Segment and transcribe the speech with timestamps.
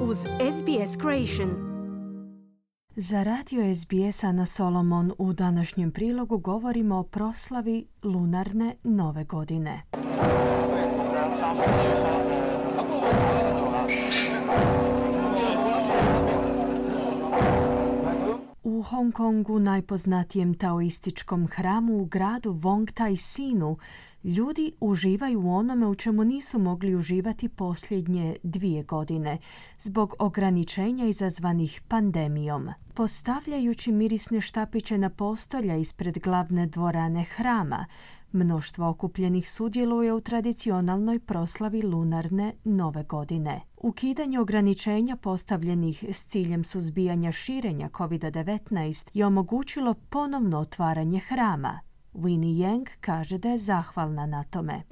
[0.00, 1.50] uz SBS Creation.
[2.96, 9.82] Za radio SBS Ana Solomon u današnjem prilogu govorimo o proslavi lunarne nove godine.
[18.90, 23.78] Hong Kongu, najpoznatijem taoističkom hramu u gradu Wong Tai Sinu,
[24.24, 29.38] ljudi uživaju u onome u čemu nisu mogli uživati posljednje dvije godine
[29.78, 32.68] zbog ograničenja izazvanih pandemijom.
[32.98, 37.86] Postavljajući mirisne štapiće na postolja ispred glavne dvorane hrama,
[38.32, 43.60] Mnoštvo okupljenih sudjeluje u tradicionalnoj proslavi lunarne nove godine.
[43.76, 51.80] Ukidanje ograničenja postavljenih s ciljem suzbijanja širenja COVID-19 je omogućilo ponovno otvaranje hrama.
[52.14, 54.82] Winnie Yang kaže da je zahvalna na tome.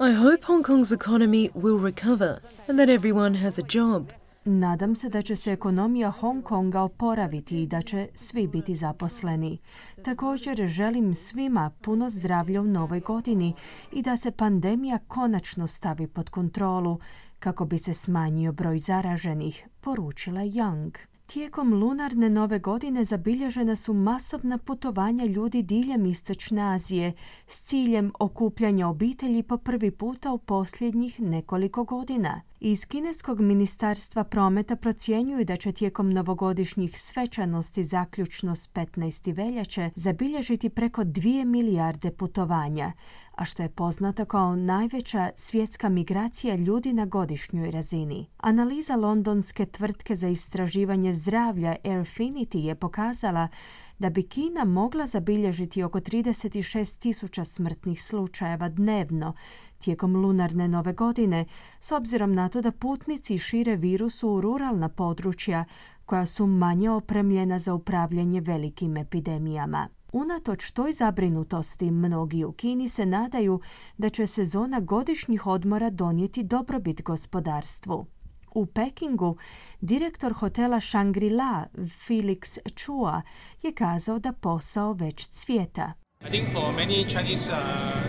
[0.00, 2.38] I hope Hong Kong's economy will recover
[2.68, 4.19] and that everyone has a job.
[4.44, 9.58] Nadam se da će se ekonomija Hong Konga oporaviti i da će svi biti zaposleni.
[10.04, 13.54] Također želim svima puno zdravlja u novoj godini
[13.92, 16.98] i da se pandemija konačno stavi pod kontrolu
[17.38, 20.90] kako bi se smanjio broj zaraženih, poručila Young.
[21.26, 27.12] Tijekom lunarne nove godine zabilježena su masovna putovanja ljudi diljem Istočne Azije
[27.46, 32.40] s ciljem okupljanja obitelji po prvi puta u posljednjih nekoliko godina.
[32.62, 39.36] Iz kineskog ministarstva prometa procjenjuju da će tijekom novogodišnjih svečanosti zaključno s 15.
[39.36, 42.92] veljače zabilježiti preko 2 milijarde putovanja,
[43.40, 48.26] a što je poznato kao najveća svjetska migracija ljudi na godišnjoj razini.
[48.36, 53.48] Analiza londonske tvrtke za istraživanje zdravlja Airfinity je pokazala
[53.98, 59.34] da bi Kina mogla zabilježiti oko 36 tisuća smrtnih slučajeva dnevno
[59.78, 61.44] tijekom lunarne nove godine,
[61.80, 65.64] s obzirom na to da putnici šire virusu u ruralna područja
[66.06, 69.88] koja su manje opremljena za upravljanje velikim epidemijama.
[70.12, 73.60] Unatoč toj zabrinutosti, mnogi u Kini se nadaju
[73.98, 78.06] da će sezona godišnjih odmora donijeti dobrobit gospodarstvu.
[78.54, 79.36] U Pekingu
[79.80, 83.22] direktor hotela Shangri-La Felix Chua
[83.62, 85.92] je kazao da posao već cvjeta.
[86.26, 87.56] I think for many Chinese uh,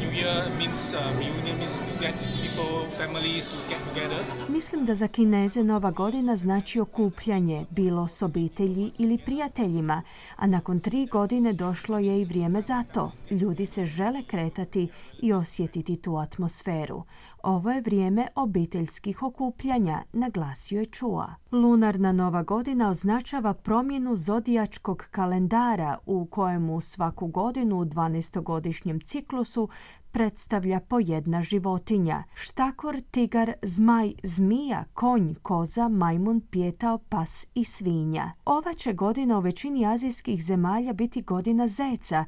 [0.00, 4.24] New Year means uh, reunion means to get people, families to get together.
[4.48, 10.02] Mislim da za Kineze Nova godina znači okupljanje, bilo s obitelji ili prijateljima,
[10.36, 13.12] a nakon tri godine došlo je i vrijeme za to.
[13.30, 14.88] Ljudi se žele kretati
[15.22, 17.02] i osjetiti tu atmosferu.
[17.42, 21.34] Ovo je vrijeme obiteljskih okupljanja, naglasio je Čua.
[21.52, 29.68] Lunarna Nova godina označava promjenu zodijačkog kalendara u kojemu svaku godinu 12-godišnjem ciklusu
[30.10, 32.24] predstavlja po jedna životinja.
[32.34, 38.32] Štakor, tigar, zmaj, zmija, konj, koza, majmun, pjetao, pas i svinja.
[38.44, 42.24] Ova će godina u većini azijskih zemalja biti godina zeca,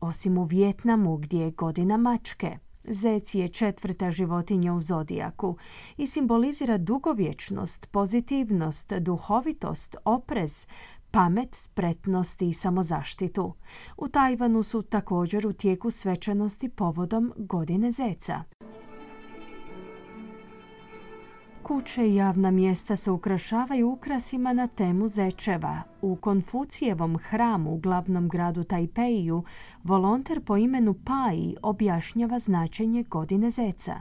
[0.00, 2.58] osim u Vjetnamu gdje je godina mačke.
[2.90, 5.56] Zec je četvrta životinja u zodijaku
[5.96, 10.66] i simbolizira dugovječnost, pozitivnost, duhovitost, oprez,
[11.10, 13.54] pamet, spretnost i samozaštitu.
[13.96, 18.42] U Tajvanu su također u tijeku svečanosti povodom godine zeca.
[21.68, 25.82] Kuće i javna mjesta se ukrašavaju ukrasima na temu zečeva.
[26.02, 29.44] U Konfucijevom hramu u glavnom gradu Tajpeju
[29.84, 33.94] volonter po imenu Pai objašnjava značenje godine zeca.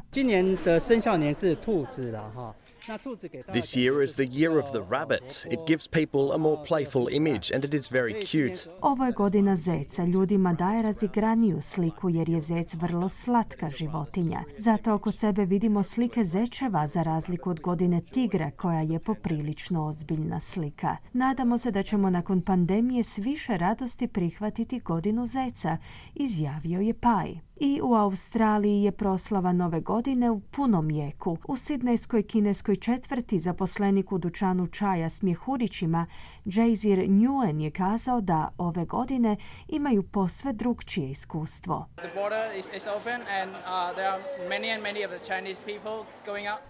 [3.51, 5.45] This year is the year of the rabbit.
[5.51, 8.69] It gives people a more playful image and it is very cute.
[8.81, 10.03] Ovo je godina zeca.
[10.03, 14.43] Ljudima daje razigraniju sliku jer je zec vrlo slatka životinja.
[14.57, 20.39] Zato oko sebe vidimo slike zečeva za razliku od godine tigra koja je poprilično ozbiljna
[20.39, 20.97] slika.
[21.13, 25.77] Nadamo se da ćemo nakon pandemije s više radosti prihvatiti godinu zeca,
[26.15, 27.47] izjavio je Paj.
[27.59, 31.37] I u Australiji je proslava nove godine u punom jeku.
[31.47, 36.05] U Sidnejskoj kineskoj četvrti zaposlenik u dućanu čaja s mjehurićima
[36.46, 39.37] Jazir Nguyen je kazao da ove godine
[39.67, 41.87] imaju posve drugčije iskustvo.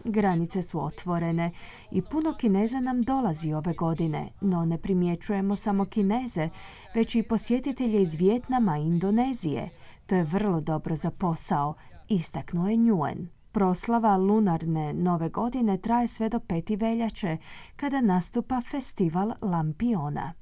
[0.03, 1.51] Granice su otvorene
[1.91, 6.49] i puno Kineza nam dolazi ove godine, no ne primjećujemo samo Kineze,
[6.93, 9.69] već i posjetitelje iz Vjetnama i Indonezije.
[10.07, 11.73] To je vrlo dobro za posao,
[12.09, 13.27] istaknuo je Nguyen.
[13.51, 17.37] Proslava lunarne nove godine traje sve do peti veljače,
[17.75, 20.33] kada nastupa festival Lampiona.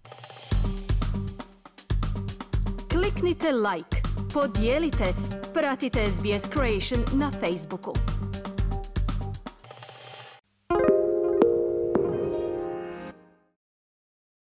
[2.91, 3.97] Kliknite like,
[4.33, 5.13] podijelite,
[5.53, 7.93] pratite SBS Creation na Facebooku.